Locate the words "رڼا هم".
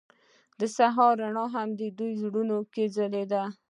1.21-1.69